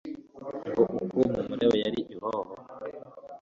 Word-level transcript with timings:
ngo 0.67 0.81
uku 1.03 1.19
mumureba 1.33 1.75
yari 1.83 2.01
ihoho 2.13 2.53